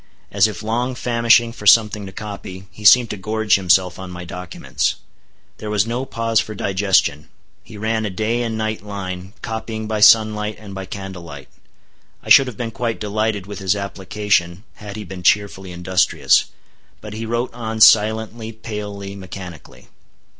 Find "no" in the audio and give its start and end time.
5.85-6.05